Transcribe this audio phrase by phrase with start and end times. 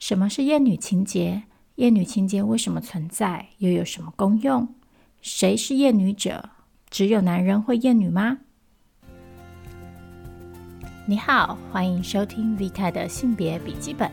[0.00, 1.42] 什么是厌女情结？
[1.74, 3.48] 厌女情结为什么存在？
[3.58, 4.66] 又有什么功用？
[5.20, 6.48] 谁是厌女者？
[6.88, 8.38] 只有男人会厌女吗？
[11.06, 14.10] 你好，欢迎收听 Vita 的性别笔记本。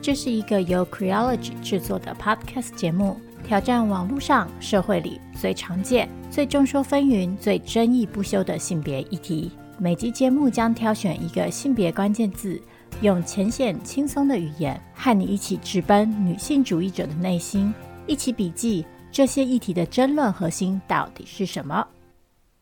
[0.00, 9.50] 这是一个由 Creology 制作的 Podcast 节目，挑战网络上、社会里最常见、最众说纷纭、最争议不休的性别议题。
[9.76, 12.58] 每集节目将挑选一个性别关键字，
[13.00, 17.72] 用浅显轻松的语言，和你一起直奔女性主义者的内心，
[18.06, 21.86] 一起笔记这些议题的争论核心到底是什么。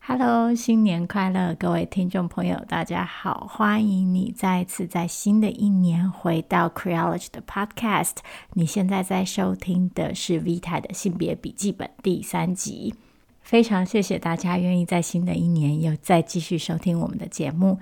[0.00, 3.46] Hello，新年快乐，各位听众朋友，大家好！
[3.50, 8.14] 欢迎你再次在新的一年回到 Creology 的 Podcast。
[8.55, 12.95] 你现在在收听的是 Vita 的性别笔记本第三集。
[13.42, 17.78] 非常谢谢大家愿意在新的一年又再继续收听我们的节目。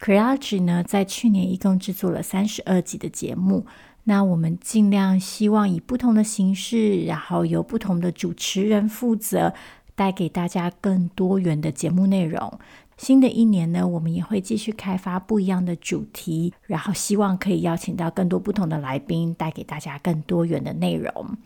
[0.00, 3.66] Creology 呢，在去年一共制作了三十二集的节目。
[4.04, 9.54] 那我们尽量希望以不同的形式，然后由不同的主持人负责。
[9.96, 12.58] 带给大家更多元的节目内容。
[12.98, 21.38] 新的一年呢，我们也会继续开发不一样的主题，然后希望可以邀请到更多不同的来宾，带给大家更多元的内容。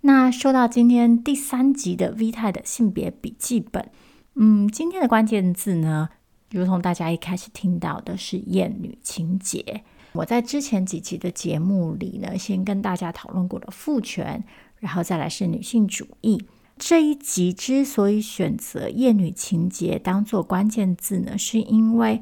[0.00, 3.90] 那说到今天第三集的 Vita 的性别笔记本，
[4.36, 6.08] 嗯，今天的关键字呢，
[6.52, 9.82] 如同大家一开始听到的是厌女情结。
[10.12, 14.44] 我在之前几集的节目里呢，先跟大家讨论过了父权，
[14.78, 16.44] 然后再来是女性主义。
[16.76, 22.20] 这一集之所以选择厌女情结当做关键字呢，是因为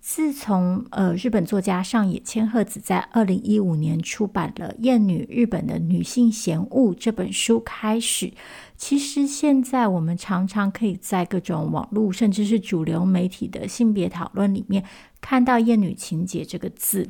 [0.00, 8.32] 自从呃日本作家上野千鹤子在二零一五年出版了《厌女：日本的女性嫌恶》这本书开始，
[8.80, 14.82] 其实现在我们常常可以在各种网络甚至是主流媒体的性别讨论里面
[15.20, 17.06] 看到“厌女情结”这个字。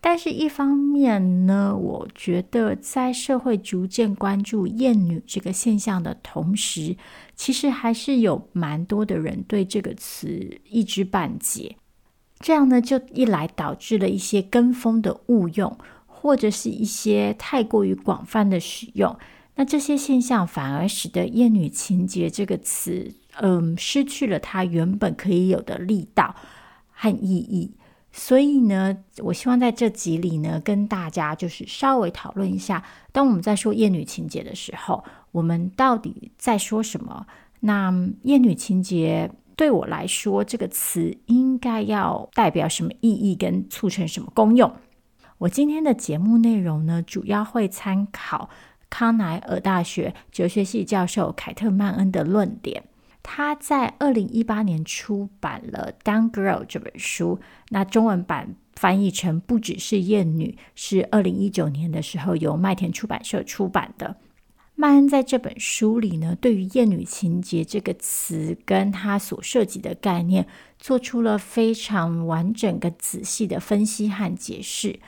[0.00, 6.96] 但是，一方面呢，我觉得在社会逐渐关注厌女这个现象的同时，
[7.36, 11.76] 其实还是有蛮多的人对这个词一知半解。
[12.40, 19.16] 这样呢，就一来导致了一些跟风的误用，或者是一些太过于广泛的使用。
[19.54, 26.34] 那这些现象反而使得“厌女情结”这个词，嗯，失去了它原本可以有的力道
[26.90, 27.74] 和意义。
[28.14, 37.26] 所以呢，我希望在这集里呢，跟大家就是稍微讨论一下，当我们在说厌女情结的时候，我们到底在说什么？
[37.60, 37.90] 那
[38.24, 44.70] 厌女情结对我来说，这个词应该要代表什么意义，跟促成什么功用？
[45.38, 48.50] 我今天的节目内容呢，主要会参考
[48.92, 52.84] 康奈尔大学哲学系教授凯特曼恩的论点。
[53.22, 64.16] 他在二零一八年出版了《Down Girl》这本书，那中文版翻译成不只是厌女，是二零一九年的时候由麦田出版社出版的。
[64.74, 70.46] 曼恩在这本书里呢，对于“厌女情结”这个词跟他所涉及的概念，
[70.78, 74.98] 做出了非常完整跟仔细的分析和解释。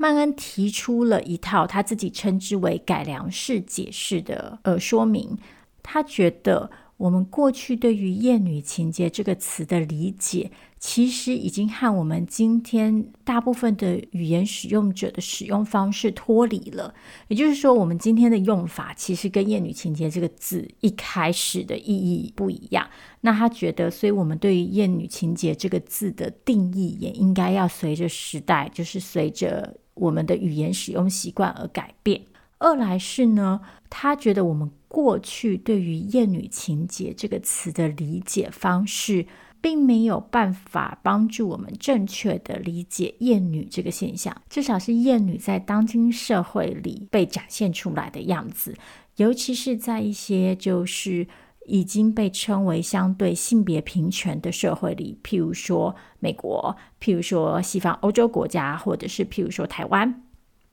[0.00, 5.36] 曼恩提出了一套他自己称之为“改良式解释”的呃说明，
[5.82, 6.70] 他觉得。
[7.00, 16.92] 我们过去对于“厌女情结”这个词的理解，其实已经和我们今天大部分的语言使用者的使用方式脱离了。
[17.28, 22.86] 也就是说，我们今天的用法其实跟“厌女情结”这个字一开始的意义不一样。
[23.22, 32.22] 那他觉得，所以我们对于“厌女情结”这个字的定义，也应该要随着时代，就是随着我们的语言使用习惯而改变。
[32.58, 34.68] 二来是呢，他觉得我们。
[34.90, 39.24] 过去对于“厌女情节”这个词的理解方式，
[39.60, 48.76] 并没有办法帮助我们正确的理解厌女这个现象，至少是厌女在当今社会里被展现出来的样子，
[49.14, 51.28] 尤其是在一些就是
[51.70, 60.22] 已经被称为相对性别平权的社会里，譬如说美国，譬如说西方欧洲国家，或者是譬如说台湾。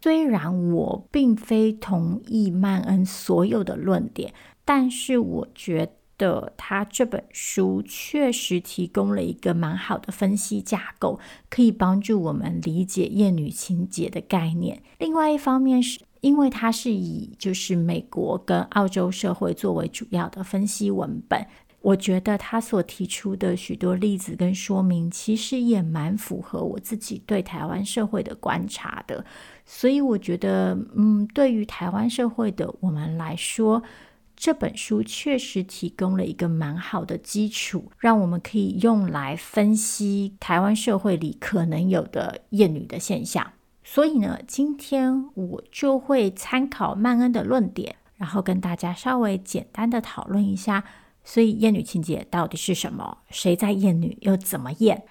[0.02, 4.33] 虽然我并非同意曼恩所有的论点，
[4.63, 11.19] 但是我觉得他这本书确实提供了一个蛮好的分析架构，
[11.50, 14.81] 可以帮助我们理解厌女情结的概念。
[15.00, 21.46] 另外一方面，是因为它是以就是美国跟澳洲社会作为主要的分析文本。
[21.80, 29.24] 我觉得他所提出的许多例子跟说明，其实也蛮符合我自己对台湾社会的观察的。
[29.64, 33.81] 所以我觉得，嗯，对于台湾社会的我们来说，
[34.36, 43.54] 这本书确实提供了一个蛮好的基础，让我们可以用来分析台湾社会里可能有的厌女的现象。
[43.89, 50.84] 所以呢，今天我就会参考曼恩的论点，然后跟大家稍微简单的讨论一下。
[51.24, 53.19] 所以厌女情节到底是什么？
[53.30, 54.18] 谁在厌女？
[54.22, 55.06] 又怎么厌？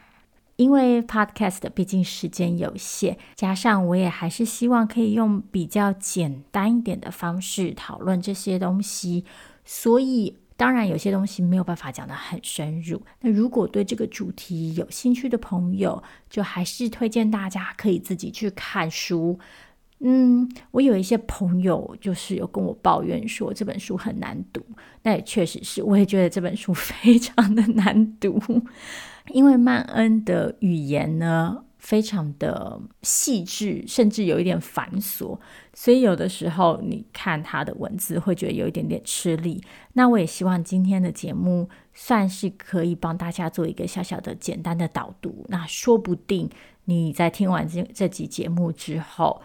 [0.56, 9.24] 因为 Podcast 毕竟时间有限，加上我也还是希望可以用比较简单一点的方式讨论这些东西，
[9.64, 13.00] 所以当然有些东西没有办法讲得很深入。
[13.20, 19.38] 那如果对这个主题有兴趣的朋友，就还是推荐大家可以自己去看书。
[20.00, 24.60] 嗯，我有一些朋友就是有跟我抱怨说这本书很难读，
[25.02, 28.38] 那也确实是，我也觉得这本书 非常的难读，
[29.28, 35.38] 因为曼恩的语言呢非常的细致，甚至有一点繁琐，
[35.72, 39.62] 所以有的时候你看他的文字会觉得有一点点吃力。
[39.92, 46.50] 那我也希望今天的节目算是可以帮大家做一个小小的简单的导读，那说不定
[46.86, 49.40] 你在听完这这集节目之后。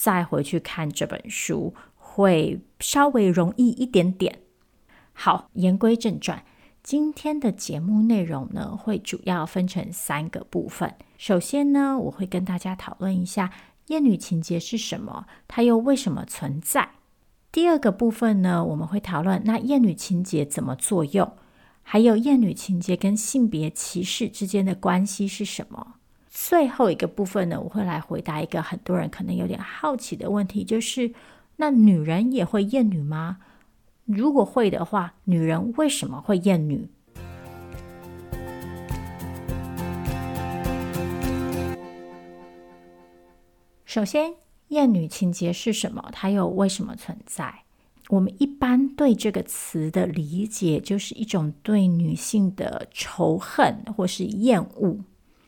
[0.00, 4.38] 再回去看这本书会稍微容易一点点。
[5.12, 6.44] 好，言归正传，
[6.88, 10.94] 今天的节目内容呢，会主要分成三个部分。
[11.18, 13.52] 首先呢，我会跟大家讨论一下
[13.88, 16.88] 厌女情结是什么，它又为什么存在。
[17.52, 21.30] 第二个部分呢，我们会讨论那厌女情结怎么作用，
[21.82, 25.96] 还有厌女情结跟性别歧视之间的关系是什么。
[26.30, 31.12] 最后一个部分呢，我会来回答一个很多人可能有点好奇的问题，就是
[31.56, 33.40] 那女人也会厌女吗？
[34.10, 36.88] 如果会的话，女人为什么会厌女？
[43.84, 44.32] 首先，
[44.68, 46.08] 厌女情节是什么？
[46.10, 47.64] 它又为什么存在？
[48.08, 54.96] 我们一般对这个词的理解，就是一种对女性的仇恨或是厌恶。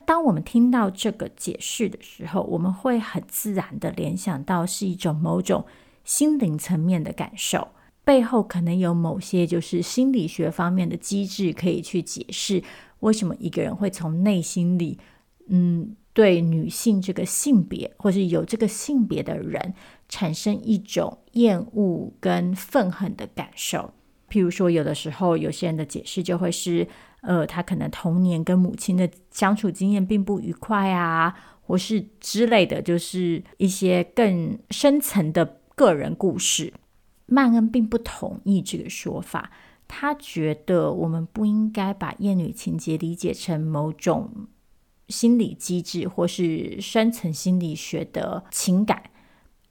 [0.05, 5.65] 当我们听到这个解释的时候，我们会很自然的联想到是一种某种
[6.05, 7.69] 心灵层面的感受，
[8.11, 12.61] 背后可能有某些就是心理学方面的机制可以去解释
[12.99, 14.99] 为什么一个人会从内心里，
[15.47, 19.75] 嗯，对女性这个性别或是有这个性别的人
[20.09, 23.95] 产生一种厌恶跟愤恨的感受。
[24.29, 26.89] 譬如说，有的时候有些人的解释就会是。
[27.23, 36.73] 呃，他可能童年跟母亲的相处经验并不愉快啊，或是之类的，就是一些更深层的个人故事。
[37.31, 39.51] 曼恩并不同意这个说法，
[39.89, 44.49] 他觉得我们不应该把厌女情结理解成某种
[45.09, 49.05] 心理机制或是深层心理学的情感。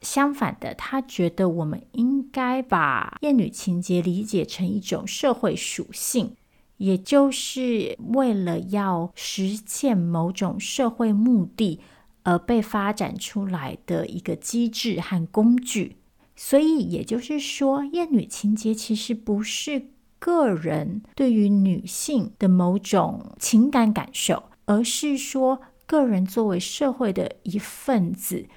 [0.02, 6.36] 相反的，他觉得我们应该把厌女情结理解成一种社会属性。
[6.78, 11.82] 也就是为了要实现某种社会目的
[12.24, 15.98] 而被发展出来的一个机制和工具，
[16.42, 19.90] 所以也就是说，厌女情结其实不是
[20.20, 28.48] 个人对于女性的某种情感感受，而是说个人作为社会的一份子，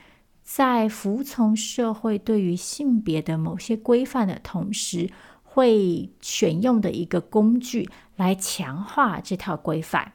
[0.44, 5.10] 在服从社会对于性别的某些规范的同时，
[5.42, 10.12] 会选用的一个工具来强化这套规范，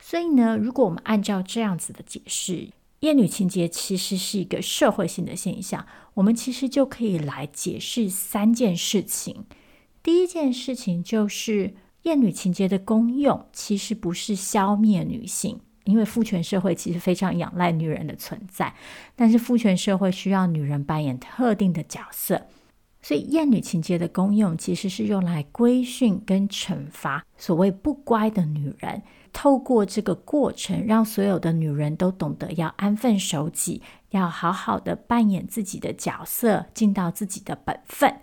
[0.00, 2.70] 所以呢，如果我们按照这样子的解释，
[3.02, 5.84] 厌女情节其实是一个社会性的现象，
[6.14, 9.44] 我们其实就可以来解释三件事情。
[10.04, 18.72] 第一件事情就是厌女情节的功用其实不是消灭女性，因为父权社会其实非常仰赖女人的存在，
[19.16, 22.46] 但是父权社会需要女人扮演特定的角色。
[23.02, 29.02] 所以，厌女情节的功用其实是用来规训跟惩罚所谓不乖的女人。
[29.32, 38.20] 透过这个过程，让所有的女人都懂得要安分守己，要好好的扮演自己的角色，尽到自己的本分。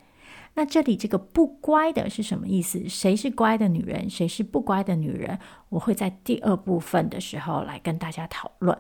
[0.54, 2.88] 那这里这个不乖的是什么意思？
[2.88, 4.10] 谁是乖的女人？
[4.10, 5.40] 谁是不乖的女人？
[5.70, 8.78] 我会在第二部分的时候来跟大家讨论。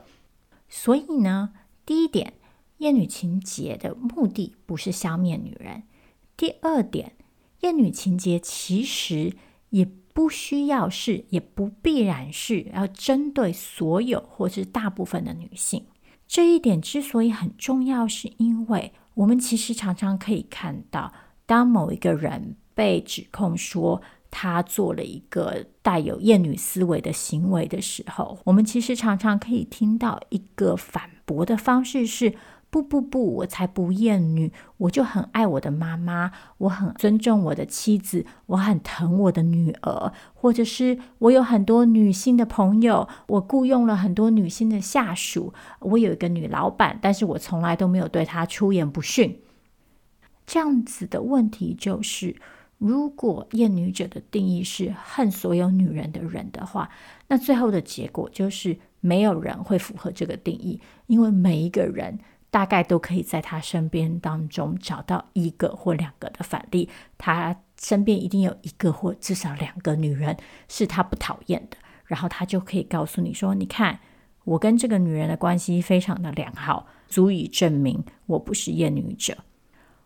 [0.69, 1.51] 所以呢，
[1.85, 2.33] 第一点，
[2.77, 5.83] 厌女情节的目的不是消灭女人。
[6.39, 7.17] 第二点，
[7.59, 9.33] 厌女情结其实
[9.71, 15.87] 也不需要是，也不必然是要针对所有或是大部分的女性。
[16.29, 21.11] 这一点之所以很重要，是因为我们其实常常可以看到，
[21.45, 32.33] 当某一个人被指控说他做了一个带有厌女思维的行为的时候，我们其实常常可以听到一个反驳的方式是：
[32.71, 49.41] 不不不，我才不厌女，我就很爱我的妈妈，我很尊重我的妻子，我很疼我的女儿，或者是我有很多女性的朋友，我雇佣了很多女性的下属，我有一个女老板，但是我从来都没有对她出言不逊。
[50.45, 52.35] 这样子的问题就是，
[52.77, 56.91] 如果厌女者的定义是恨所有女人的人的话，
[57.29, 62.19] 那最后的结果就是没有人会符合这个定义，因为每一个人。
[62.51, 70.35] 大概都可以在他身边当中找到一个或两个的反例，他身边一定有一个或至少两个女人
[70.67, 73.99] 是他不讨厌的，然后他就可以告诉你说：“你看，
[74.43, 79.37] 我跟这个女人的关系非常的良好，足以证明我不是厌女者。”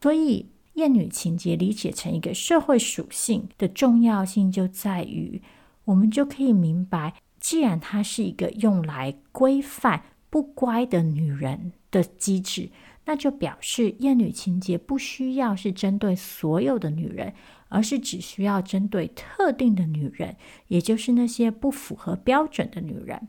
[0.01, 5.41] 所以，厌女情节理解成一个社会属性的重要性就在于，
[5.85, 11.71] 我们就可以明白，既然它是一个用来规范不乖的女人。
[11.93, 12.71] 的机制，
[13.05, 17.33] 那就表示厌女情结不需要是针对所有的女人，
[17.69, 20.35] 而是只需要针对特定的女人，
[20.69, 23.27] 也就是那些不符合标准的女人。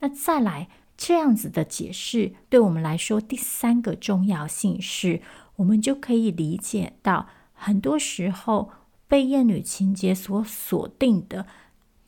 [0.00, 5.22] 那再来这样子的解释，对我们来说，第三个重要性是，
[5.56, 8.70] 我们就可以理解到，很多时候
[9.08, 11.46] 被厌女情结所锁定的，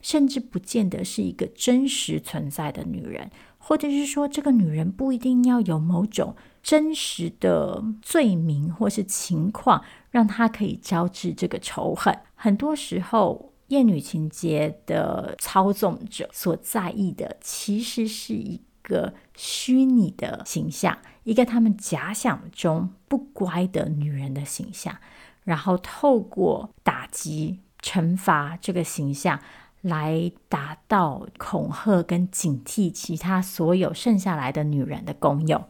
[0.01, 3.31] 甚至不见得是一个真实存在的女人。
[3.69, 12.19] 或者是说，这个女人不一定要有某种真实的罪名或是情况，让她可以招致这个仇恨。
[12.35, 24.97] 很多时候，厌女情结的操纵者所在意的，其实是一个虚拟的形象，一个他们假想中不乖的女人的形象，
[25.45, 29.39] 然后透过打击、惩罚这个形象。
[29.81, 35.65] 来达到恐吓跟警惕其他所有剩下来的女人的功用。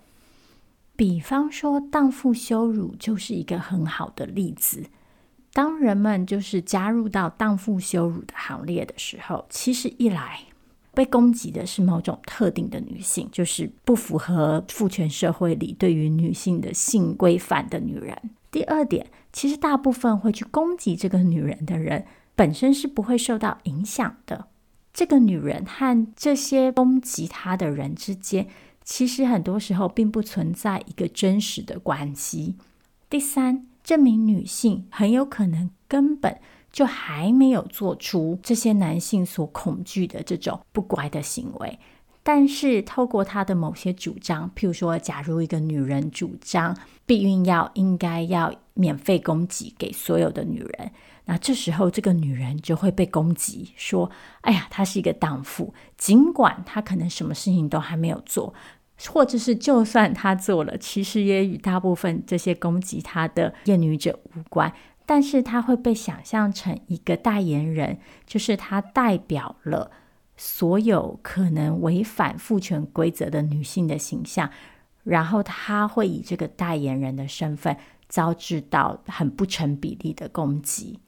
[0.96, 4.86] 比方说，荡妇羞辱就是一个很好的例子。
[5.52, 10.40] 当人们就是加入到荡妇羞辱的行列的时候，其实一来
[10.94, 18.16] 被攻击的是某种特定的女性，就是不符合父权社会里对于女性的性规范的女人。
[18.50, 22.04] 第二点，其实大部分会去攻击这个女人的人。
[22.38, 24.46] 本身是不会受到影响的。
[24.94, 28.46] 这个女人和这些攻击她的人之间，
[28.84, 32.54] 其实很多时候并不存在一个真实的关系。
[33.10, 36.38] 第三，这名女性很有可能根本
[36.70, 41.80] 就还没有做出这些男性所恐惧的这种不乖的行为，
[42.22, 50.92] 但是透过她的某些主张，譬如说，假如一个女人主张避孕药应该要免费供给给所有的女人。
[51.30, 58.54] 那这时候，这个女人就会被攻击，说：“哎呀，她是一个荡妇，尽管她可能什么事情都还没有做，
[59.10, 64.72] 或者是就算她做了，其实也与大部分这些攻击她的厌女者无关。
[65.04, 69.90] 但是她会被想象成一个代言人，就是她代表了
[70.38, 74.48] 所有可能违反父权规则的女性的形象，
[75.04, 77.76] 然后她会以这个代言人的身份
[78.08, 80.98] 遭致到很不成比例的攻击。”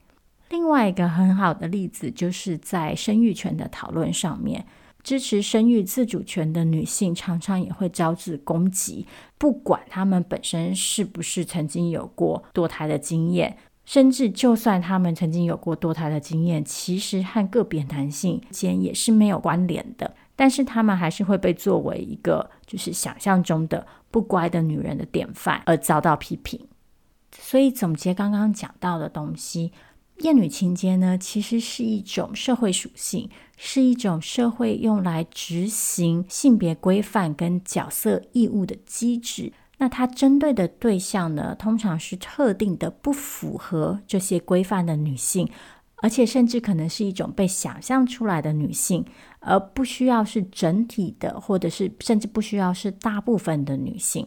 [0.51, 4.67] 另外一个很好的例子，就是在生育权的讨论上面，
[5.03, 9.07] 支持生育自主权的女性常常也会招致攻击，
[9.39, 26.61] 不管她们本身是不是曾经有过堕胎的经验，甚至就算她们曾经有过堕胎的经验，其实和个别男性间也是没有关联的，但是她们还是会被作为一个就是想象中的不乖的女人的典范而遭到批评。
[27.39, 29.71] 所以总结刚刚讲到的东西。
[30.21, 39.53] 厌女情结呢，其实是一种社会属性，是一种社会用来执行性别规范跟角色义务的机制。
[39.79, 45.49] 那它针对的对象呢，通常是特定的不符合这些规范的女性，
[45.97, 49.05] 而且甚至可能是一种被想象出来的女性，
[49.39, 54.27] 而不需要是整体的，或者是甚至不需要是大部分的女性。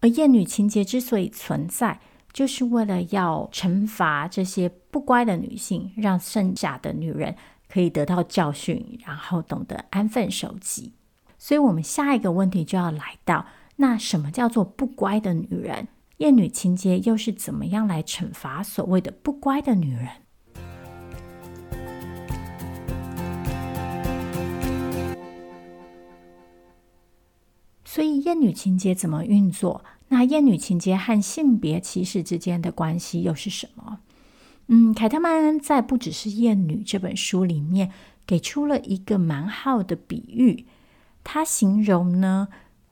[0.00, 2.00] 而厌女情结之所以存在，
[2.32, 7.34] 就是为了要惩罚这些不乖的女性，让剩下的女人
[7.68, 10.92] 可以得到教训，然后懂得安分守己。
[11.36, 15.88] 所以，我们下一个问题就要来到：那什么叫做不乖的女人？
[16.18, 20.08] 厌女情结又是怎么样来惩罚所谓的不乖的女人？
[27.84, 29.84] 所以，厌女情节怎么运作？
[30.08, 34.00] 那厌女情结和性别歧视之间的关系又是什么？
[34.68, 37.90] 嗯，凯特曼在《不只是厌女》这本书里面
[38.26, 40.66] 给出了一个蛮好的比喻。
[41.24, 42.48] 他形容呢，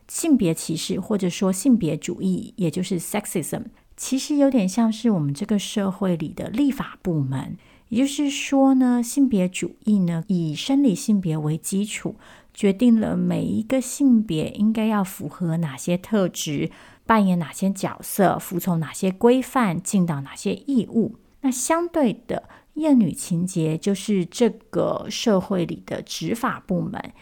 [0.09, 3.65] 性别歧视或者说性别主义，也就是 sexism，
[3.97, 7.57] 其实有点像是我们这个社会里的立法部门。
[7.89, 12.17] 也就是说呢，性别主义呢，以生理性别为基础，
[12.53, 16.71] 决定了每一个性别应该要符合哪些特质，
[17.07, 21.15] 扮演哪些角色，服从哪些规范，尽到哪些义务。
[21.43, 27.13] 那相对的，厌女情节就是这个社会里的执法部门，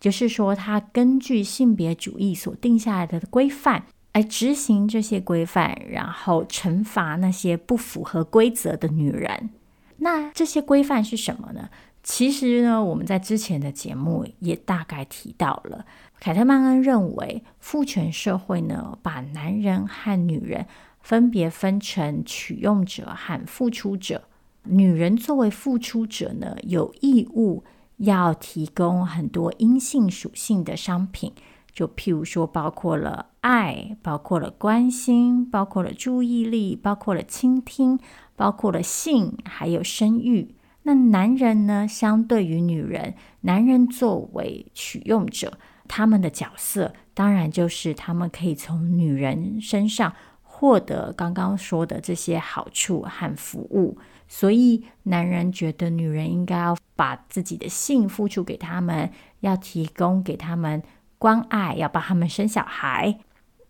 [0.00, 3.84] 就是说，他根据性别主义所定下来的规范
[4.14, 9.50] 来执行这些规范，然后惩罚那些不符合规则的女人。
[9.98, 11.68] 那这些规范是什么呢？
[12.02, 15.86] 其实呢，我们在之前的节目也大概提到了。
[16.24, 20.64] 凯特曼恩认为，父权社会呢，把男人和女人
[21.02, 24.22] 分别分成取用者和付出者。
[24.62, 27.62] 女人作为付出者呢，有义务
[27.98, 31.30] 要提供很多阴性属性的商品，
[31.74, 38.00] 就譬如说，包括了爱，包括了关心，包括了注意力，包括了倾听。
[38.34, 40.54] 包括了性，还有生育。
[40.84, 41.86] 那男人呢？
[41.86, 53.98] 相对于女人，男人作为取用者，他们的角色当然就是他们可以从女人身上获得刚刚说的这些好处和服务。
[54.26, 59.10] 所以，男人觉得女人应该要把自己的性付出给他们，
[59.40, 60.82] 要提供给他们
[61.18, 63.18] 关爱，要帮他们生小孩。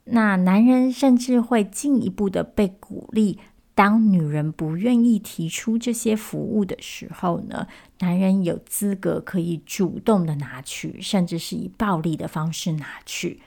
[0.05, 3.41] 那男人甚至会进一步的被鼓励。
[3.75, 7.67] 当女人不愿意提出这些服务的时候呢，
[7.99, 13.41] 男人有资格可以主动的拿去，甚至是以暴力的方式拿去。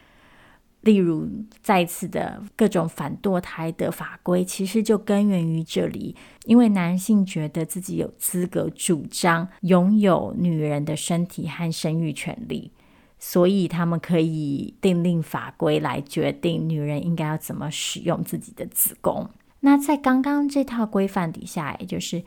[0.82, 1.28] 例如，
[1.62, 6.16] 再次的各种反堕胎的法规，其实就根源于这里，
[6.46, 12.72] 因为男性觉得自己有资格主张拥有女人的身体和生育权利，
[13.18, 19.30] 所以他们可以订立法规来决定女人应该要怎么使用自己的子宫。
[19.62, 22.24] 那在刚刚这套规范底下，也就是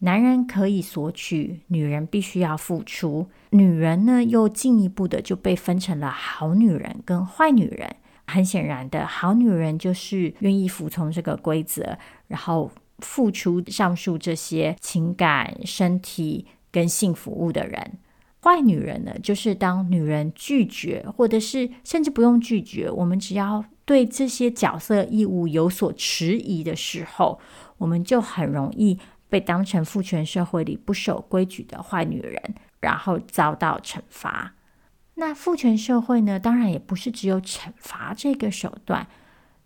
[0.00, 3.28] 男人可以索取，女人必须要付出。
[3.50, 7.96] 女人呢，又进一步的就被分成了好女人跟坏女人。
[8.26, 12.70] 很显然的，好女人就是愿意服从这个规则，然后
[13.00, 17.98] 付出上述这些情感、身体跟性服务的人。
[18.42, 23.64] 坏女人呢，就是当女人拒绝，或者是甚至不用拒绝，我们只要。
[23.90, 27.40] 对这些角色义务有所迟疑的时候，
[27.76, 28.96] 我们就很容易
[29.28, 34.54] 被当成父权社会里不守规矩的坏女人，然后遭到惩罚。
[35.14, 39.08] 那父权社会呢，当然也不是只有惩罚这个手段。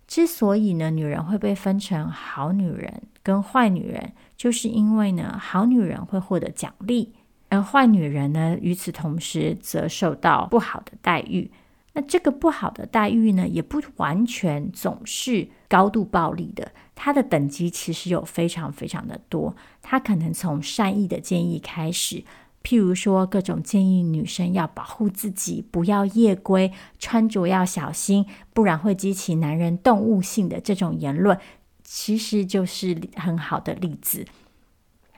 [0.07, 7.13] 之所以呢，女人会被分成好女人跟坏女人，就是因为呢，好女人会获得奖励，
[7.51, 11.51] 而坏女人呢，与此同时则受到不好的待遇。
[11.97, 19.55] 那这个不好的待遇呢，也不完全总是高度暴力的，它的等级其实有非常非常的多。
[19.81, 22.25] 它可能从善意的建议开始，
[22.65, 31.39] 譬如说各种建议女生要保护自己，不要夜归，穿着要小心，不然会激起男人动物性的这种言论，
[31.85, 34.25] 其实就是很好的例子。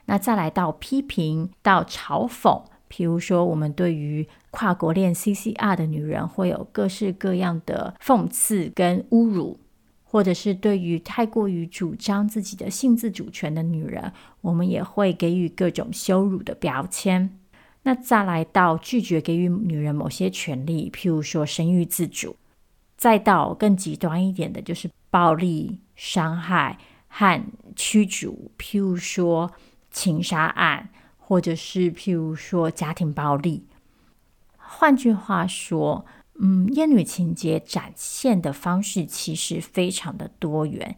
[0.05, 2.63] 那再来到批评，到嘲讽。
[2.89, 4.25] 譬如说，我们对于
[4.57, 9.59] 跨国恋 CCR 的女人会有各式各样的讽刺跟侮辱，
[10.03, 17.37] 或者是对于太过于主张自己的性自主权的女人，我们也会给予各种羞辱的标签。
[17.83, 22.35] 那再来到拒绝给予女人某些权利，譬如说生育自主，
[22.97, 27.39] 再到更极端一点的，就是暴力伤害和
[27.75, 29.51] 驱逐，譬如说
[29.91, 30.89] 情杀案。
[31.19, 33.65] 或者是譬如说家庭暴力，
[34.69, 36.05] 换句话说，
[36.39, 40.97] 嗯，厌女情结展现的方式其实非常的多元。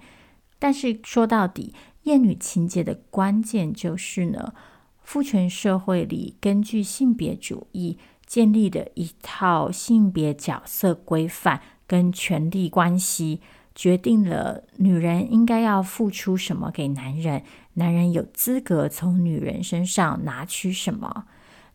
[0.58, 4.54] 但是说到底，厌女情结的关键就是呢，
[5.02, 13.42] 父权社会里根据性别主义建立的一套性别角色规范跟权力关系。
[13.76, 17.44] 决定了女人应该要付出什么给男人，
[17.76, 21.28] 男人有资格从女人身上拿取什么。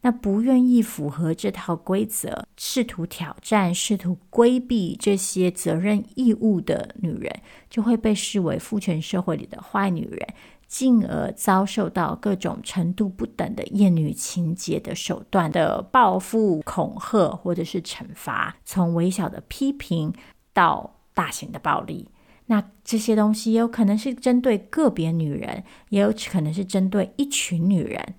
[0.05, 7.41] 那不愿意符合这套规则，试图挑战、试图规避这些责任义务的女人，
[7.71, 10.29] 就会被视为父权社会里的坏女人，
[10.69, 20.13] 进而遭受到各种程度不等的厌女情节的手段的报复、恐吓或者是惩罚，从微小的批评
[20.53, 20.93] 到。
[21.17, 22.09] 大型的暴力，
[22.47, 28.15] 那这些东西有可能是针对个别女人，也有可能是针对一群女人。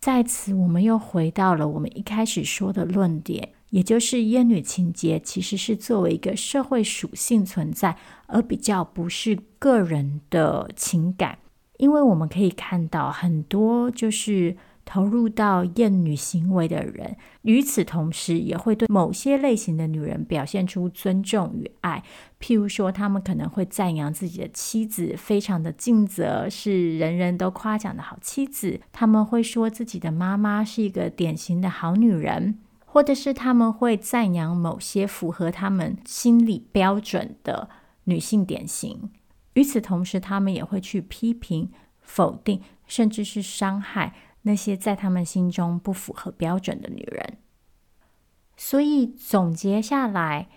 [0.00, 11.38] 在此，我们又回到了我们一开始说的论点，也就是烟女情节其实是作为一个社会属性存在，而比较不是个人的情感。
[11.76, 14.56] 因为我们可以看到很多就是。
[14.90, 22.02] 投入到厌女行为的人，与此同时也会对某些类型的女人表现出尊重与爱。
[22.40, 37.68] 譬如说，他们可能会赞扬自己的妻子非常的尽责，是人人都夸奖的好妻子；他们会说自己的妈妈是一个典型的好女人，或者是他们会赞扬某些符合他们心理标准的
[38.06, 39.08] 女性典型。
[39.54, 44.16] 与此同时，他们也会去批评、否定，甚至是伤害。
[44.42, 47.38] 那些在他们心中不符合标准的女人，
[48.56, 50.48] 所以总结下来，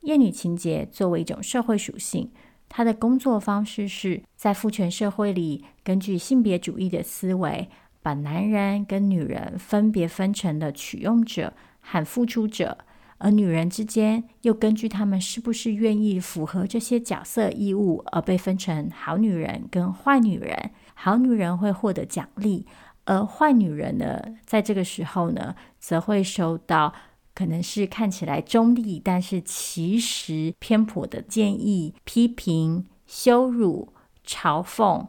[0.00, 2.32] 厌女情结作为一种社会属性，
[2.68, 7.68] 它的工作方式是在父权社会里，根据性别主义的思维，
[8.02, 12.78] 把男人跟女人分别分成了取用者和付出者，
[13.18, 20.70] 而女人之间又根据他们是不是愿意符合这些角色义务而被分成好女人跟坏女人。
[20.94, 22.66] 好女人会获得奖励。
[23.04, 26.92] 而坏女人呢，在这个时候呢，则会受到
[27.34, 33.92] 可能是看起来中立，但是其实偏颇的建议、批评、羞辱、
[34.26, 35.06] 嘲讽，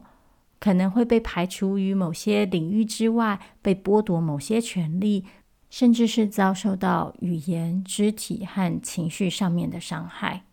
[0.58, 5.24] 可能会被排除于某些领域之外，被剥夺某些权利，
[5.70, 10.44] 甚至是遭受到语言、肢体和情绪上面的伤害。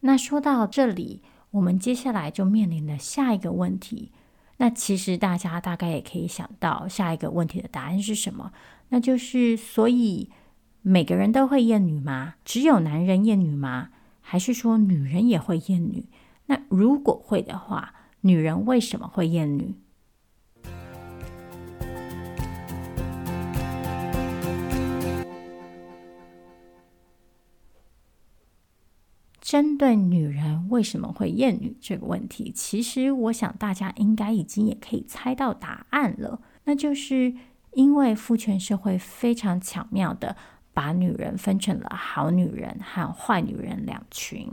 [0.00, 4.12] 那说到这里，我们接下来就面临了下一个问题。
[4.58, 8.52] 那其实大家大概也可以想到下一个问题的答案是什么？
[8.88, 10.30] 那就是，所以
[10.82, 12.34] 每个人都会厌女吗？
[12.44, 13.90] 只有男人厌女吗？
[14.20, 16.06] 还是说女人也会厌女？
[16.46, 19.74] 那如果会的话，女人为什么会厌女？
[29.46, 36.40] 针对女人为什么会厌女这个问题，其实我想大家应该已经也可以猜到答案了。
[36.64, 37.32] 那就是
[37.74, 40.34] 因为父权社会非常巧妙地
[40.74, 44.50] 把女人分成了好女人和坏女人两群，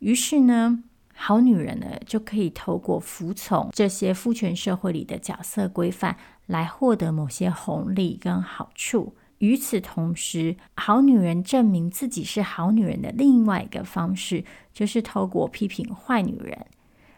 [0.00, 0.82] 于是呢，
[1.14, 9.14] 好女人呢就可以透过服从这些父权社会里的角色规范来获得某些红利跟好处。
[9.38, 16.66] 与此同时，好女人证明自己是好女人的另外一个方式，就是透过批评坏女人。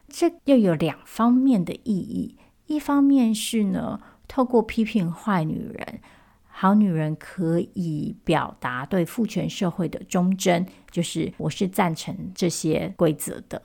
[0.08, 6.00] 这又有两方面的意义：一方面是呢，透过批评坏女人，
[6.46, 13.60] 好女人可以表达对父权社会的忠贞，就是我是赞成这些规则的；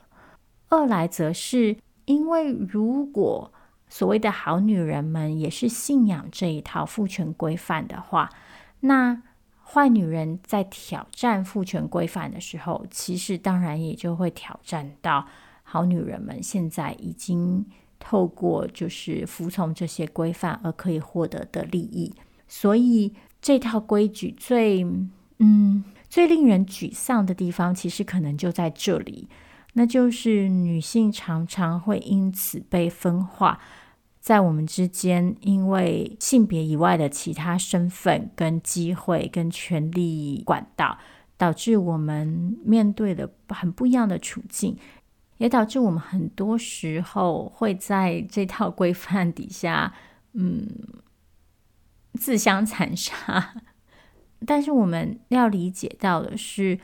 [0.70, 3.52] 二来则是因为如果
[3.94, 8.28] 所谓的好女人们也是信仰这一套父权规范的话，
[8.80, 9.22] 那
[9.64, 15.28] 坏女人在挑战父权规范的时候，其实当然也就会挑战到
[15.62, 17.64] 好女人们现在已经
[18.00, 22.16] 透过就是服从这些规范而可以获得的利益。
[22.48, 24.84] 所以这套规矩最
[25.38, 29.30] 嗯最令人沮丧的地方，其实可能就在这里，
[29.74, 33.60] 那就是女性常常会因此被分化。
[34.24, 40.98] 在我们之间，因为性别以外的其他身份、跟机会、跟权力管道，
[41.36, 44.78] 导致我们面对的很不一样的处境，
[45.40, 49.94] 也导致我们很多时候会在这套规范底下，
[50.32, 50.70] 嗯，
[52.14, 53.56] 自相残杀。
[54.48, 56.80] 但是我们要理解到的是，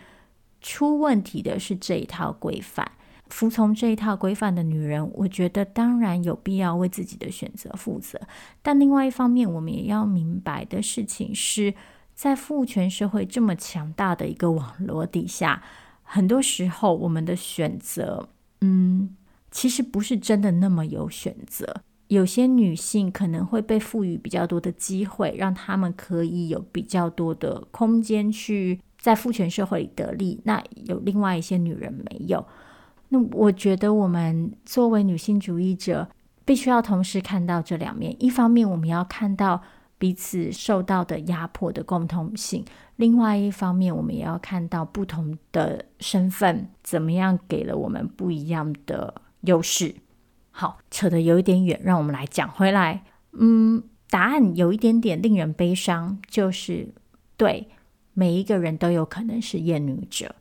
[0.60, 2.92] 出问题的是这一套规范。
[3.30, 8.20] 服从这一套规范的女人，我觉得当然有必要为自己的选择负责。
[8.62, 11.74] 但另外一方面，我们也要明白的事情是，
[12.14, 15.62] 在父权社会这么强大的一个网络底下，
[16.04, 18.30] 很多时候我们的选择，
[18.62, 19.16] 嗯，
[19.52, 21.82] 其实不是真的那么有选择。
[22.08, 30.42] 有些女性可能会被赋予比较多的机会，让她们可以有比较多的空间去在父权社会里得利。
[30.44, 32.44] 那有另外一些女人没有。
[33.10, 36.08] 那我觉得，我们作为女性主义者，
[36.46, 38.16] 必须要同时看到这两面。
[38.20, 39.62] 一方面，我们要看到
[39.98, 42.64] 彼此受到的压迫的共同性；
[42.96, 49.96] 另外一方面，我们也要看到不同的身份怎么样给了我们不一样的优势。
[50.52, 53.04] 好，扯得有一点远，让我们来讲回来。
[53.32, 56.90] 嗯，答案有一点点令人悲伤，就是
[57.38, 57.68] 对，
[58.14, 60.36] 每一个人都有可能是厌女者。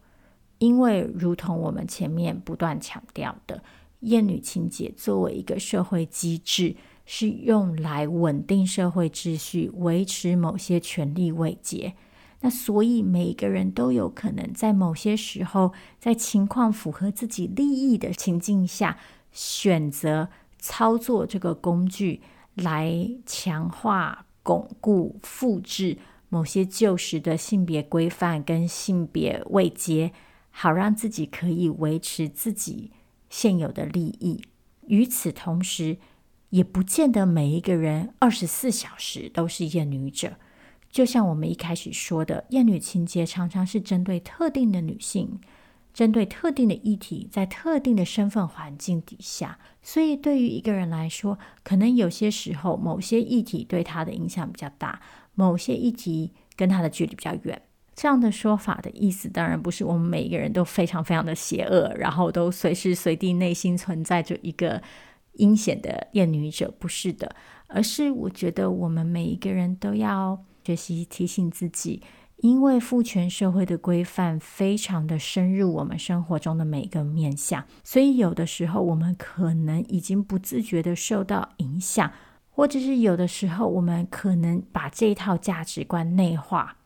[0.59, 3.63] 因为，如同我们前面不断强调的，
[4.01, 11.95] 厌女情结作为一个社会机制，是用来稳定社会秩序、维持某些权力位阶。
[12.41, 18.97] 那所以每个人都有可能在某些时候，在情况符合自己利益的情境下，
[19.33, 22.21] 选择操作这个工具
[22.55, 30.13] 来强化、巩固、复制某些旧时的性别规范跟性别位阶，
[30.61, 32.91] 好让自己可以维持自己
[33.31, 34.43] 现有的利益。
[34.89, 35.99] 与此同时，
[36.51, 40.33] 也不见得每一个人二十四小时都是厌女者。
[40.91, 45.39] 就像我们一开始说的，厌女情结常常是针对特定的女性，
[45.95, 49.61] 针对特定的议题，在特定的身份环境底下。
[49.81, 55.01] 所以，对于一个人来说，可能有些时候某些议题对他的影响比较大，
[55.37, 57.63] 某些议题跟他的距离比较远。
[57.99, 64.81] 这样的说法的意思，当然不是我们每一个人都非常非常的邪恶，然后都随时随地内心存在着一个。
[65.35, 67.33] 阴险的厌女者不是的，
[67.69, 72.03] 而是我觉得我们每一个人都要学习提醒自己，
[72.39, 82.11] 因为父权社会的规范非常的深入我们生活中的每一个面向，所以有的时候我们可能已经不自觉的受到影响，
[82.51, 86.78] 或者是有的时候我们可能把这一套价值观内化，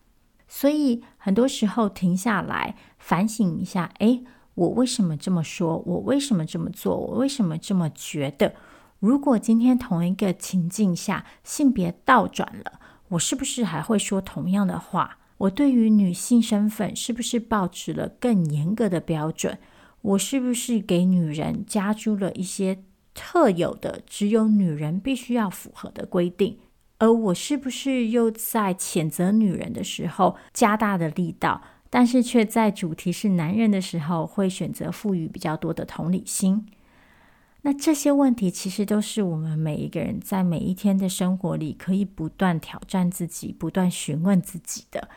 [0.55, 4.23] 所以很多时候停下来反省一下，诶。
[4.53, 5.79] 我为什么这么说？
[5.83, 6.95] 我为什么这么做？
[6.95, 8.53] 我为什么这么觉得？
[8.99, 15.17] 如果今天同一个情境下性别倒转了，我是不是还会说同样的话？
[15.39, 19.57] 我对于女性身份是不是保持了更严格的标准？
[20.01, 22.83] 我是不是给女人加诸了一些
[23.15, 26.59] 特有的、只有女人必须要符合的规定？
[27.03, 31.61] 而我是不是又在谴责女人的时候加大的力道？
[31.89, 36.65] 但是却在主题是男人的时候，会选择赋予比较多的同理心。
[37.63, 45.09] 那这些问题其实都是我们每一个人在每一天的生活里可以不断挑战自己、不断询问自己的。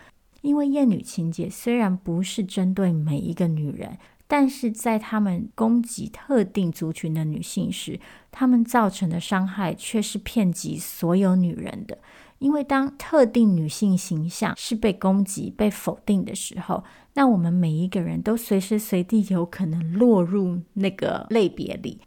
[0.42, 3.96] 因为厌女情节虽然不是针对每一个女人，
[4.26, 8.00] 但是在他们攻击特定族群的女性时，
[8.32, 11.98] 他们造成的伤害却是遍及所有女人的。
[12.38, 16.84] 因为当特定女性形象是被攻击、被否定的时候，
[17.14, 22.02] 那我们每一个人都随时随地有可能落入那个类别里。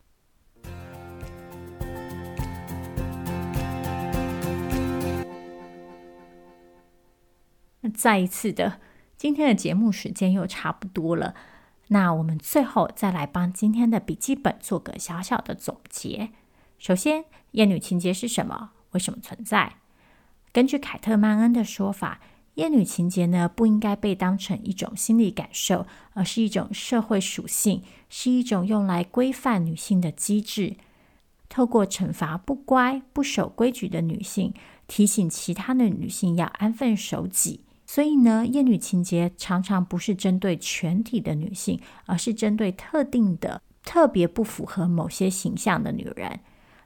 [7.81, 8.79] 那再一次的，
[9.17, 11.33] 今天的节目时间又差不多了，
[11.89, 16.29] 那我们最后再来帮今天的笔记本做个小小的总结。
[16.77, 18.71] 首先，厌女情结是什么？
[18.91, 19.75] 为什么存在？
[20.51, 22.21] 根据凯特曼恩的说法，
[22.55, 30.75] 厌女情结呢，不应该被当成一种心理感受，而是一种社会属性，是一种用来规范女性的机制。
[31.49, 34.53] 透过惩罚不乖、不守规矩的女性，
[34.87, 37.61] 提醒其他的女性要安分守己。
[37.91, 46.41] 所以呢，厌女情结常常不是针对全体的女性，而是针对特定的、特别不符合某些形象的女人。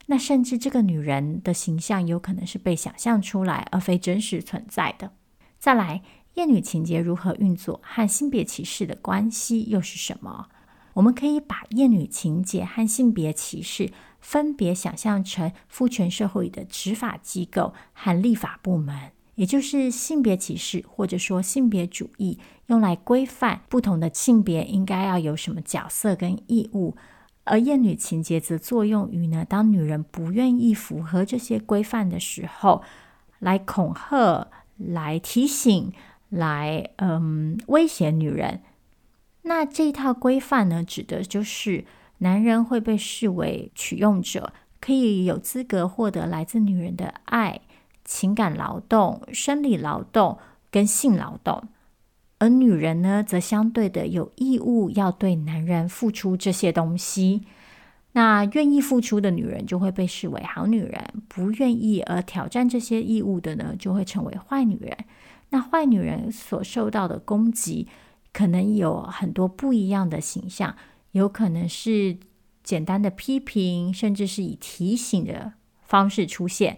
[0.06, 5.12] 那甚至这个女人的形象有可能是被想象出来，而非真实存在的。
[5.60, 6.02] 再来，
[6.36, 10.48] 厌女情节如何运作，和性别歧视的关系又是什么？
[10.94, 26.96] 我们可以把厌女情节和性别歧视分别想象成父权社会的执法机构和立法部门，也就是性别歧视或者说性别主义，用来规范不同的性别应该要有什么角色跟义务。
[27.46, 32.82] 而厌女情结则作用于呢，当女人不愿意符合这些规范的时候，
[33.40, 35.92] 来恐吓、来提醒、
[36.30, 38.62] 来嗯威胁女人。
[39.42, 41.84] 那这一套规范呢，指的就是
[42.20, 47.60] 男人会被视为取用者，可以有资格获得来自女人的爱、
[48.14, 50.38] 情感劳动、生理劳动
[50.70, 51.64] 跟性劳动。
[52.38, 57.42] 而女人呢，则相对的有义务要对男人付出这些东西。
[58.12, 64.96] 那愿意付出的女人就会被视为好女人，不愿意而挑战这些义务的呢，就会成为坏女人。
[65.50, 67.88] 那坏女人所受到的攻击，
[68.32, 70.76] 可能有很多不一样的形象，
[71.14, 72.18] 有可能是
[72.62, 76.78] 简单的批评，甚至是以提醒的方式出现。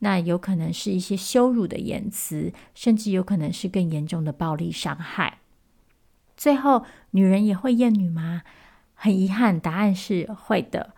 [0.00, 5.38] 那有可能是一些羞辱的言辞，甚至有可能是更严重的暴力伤害。
[6.36, 8.42] 最后，女人也会厌女吗？
[8.94, 10.94] 很遗憾，答案是会的。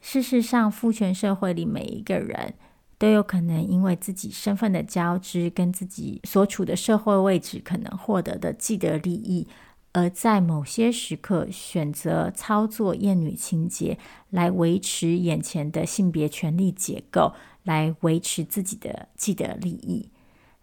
[0.00, 2.54] 事实上，父权社会里每一个人
[2.96, 9.48] 都有可能因为自己身份的交织，跟自己所处的社会位置可能获得的既得利益，
[9.92, 13.98] 而在某些时刻选择操作厌女情节，
[14.30, 17.32] 来维持眼前的性别权力结构。
[17.66, 20.10] 来维持自己的既得利益，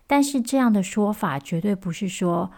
[0.07, 2.49] 但是这样的说法绝对不是说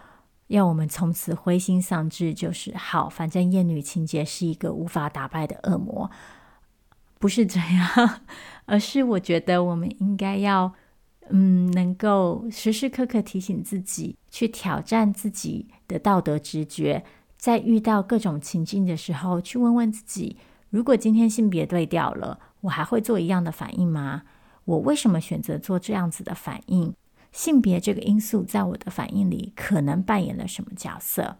[0.46, 6.08] 要我们从此灰心丧志，就是好，反正厌女情节是一个无法打败的恶魔，
[7.18, 8.20] 不是这样，
[8.66, 10.72] 而是我觉得我们应该要，
[11.30, 17.04] 嗯，能够时时刻刻提醒自己，去挑战自己的道德直觉，
[17.36, 20.36] 在遇到各种情境的时候，去问问自己：
[20.70, 24.22] 如果今天性别对调了，我还会做一样的反应吗？
[24.66, 26.94] 我为什么选择做这样子的反应？
[27.32, 31.38] 性别这个因素在我的反应里可能扮演了什么角色？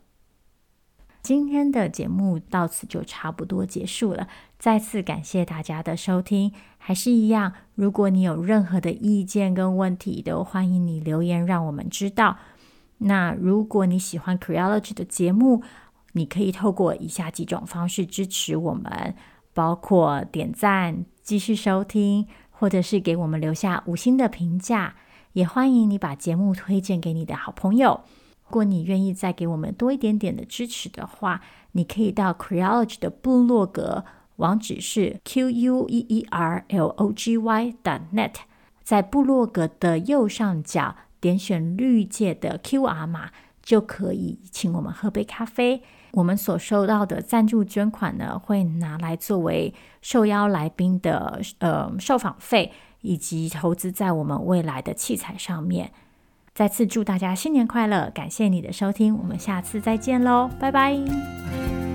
[1.23, 4.29] 今天的节目到此就差不多结束了。
[4.59, 6.53] 再次感谢大家的收听。
[6.79, 12.37] 还是一样，如果你有任何的意见跟问题，都欢迎你留言让我们知道。
[12.99, 15.63] 那如果你喜欢 Creology 的节目，
[16.13, 19.17] 你可以透过以下几种方式支持我们，
[19.53, 24.97] 包括点赞、继续收听，或者是给我们留下五星的评价。
[25.33, 28.01] 也欢迎你把节目推荐给你的好朋友。
[28.45, 31.43] 如果你愿意再给我们多一点点的支持的话，
[31.73, 34.05] 你可以到 Creology 的部落格。
[34.37, 37.75] 网址是 q u e e r l o g y
[38.13, 38.35] net，
[38.83, 43.31] 在部落格的右上角点选绿界的 QR 码，
[43.63, 45.83] 就可以请我们喝杯咖啡。
[46.17, 55.93] 我们所收到的赞助捐款呢，会拿来作为受邀来宾的呃受访费，以及投资在我们未来的器材上面。
[56.55, 58.11] 再次祝大家新年快乐！
[58.15, 61.86] 感谢你的收听，我们下次再见喽，拜拜。